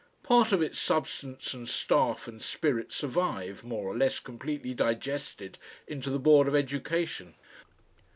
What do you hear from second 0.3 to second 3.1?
of its substance and staff and spirit